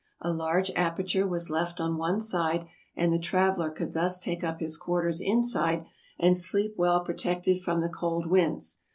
A 0.21 0.33
large 0.33 0.71
aperture 0.75 1.27
was 1.27 1.51
left 1.51 1.79
on 1.79 1.95
one 1.95 2.21
side, 2.21 2.65
and 2.95 3.13
the 3.13 3.19
traveler 3.19 3.69
could 3.69 3.93
thus 3.93 4.19
take 4.19 4.43
up 4.43 4.59
his 4.59 4.75
quarters 4.75 5.21
inside 5.21 5.85
and 6.17 6.35
sleep 6.35 6.73
well 6.75 7.03
protected 7.03 7.61
from 7.61 7.81
the 7.81 7.87
cold 7.89 8.25
winds. 8.25 8.79